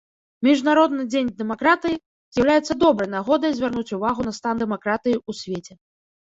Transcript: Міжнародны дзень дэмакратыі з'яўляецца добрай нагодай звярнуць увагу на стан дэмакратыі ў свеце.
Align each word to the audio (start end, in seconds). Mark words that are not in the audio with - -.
Міжнародны 0.45 1.03
дзень 1.11 1.27
дэмакратыі 1.41 1.99
з'яўляецца 2.37 2.73
добрай 2.85 3.09
нагодай 3.15 3.51
звярнуць 3.59 3.93
увагу 3.99 4.27
на 4.29 4.33
стан 4.39 4.55
дэмакратыі 4.65 5.15
ў 5.29 5.41
свеце. 5.43 5.73